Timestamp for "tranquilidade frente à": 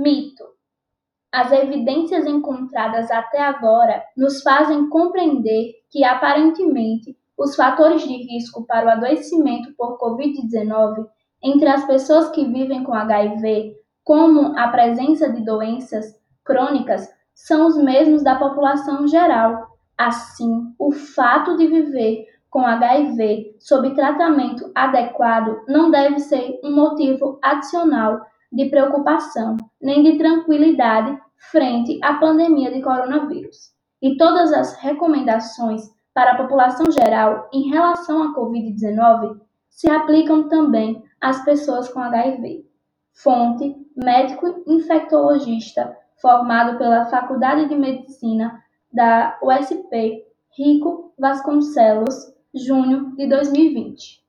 30.18-32.14